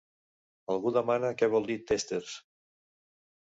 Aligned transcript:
Algú 0.75 0.93
demana 0.95 1.31
què 1.41 1.49
vol 1.57 1.69
dir 1.73 1.77
tèsters. 1.93 2.33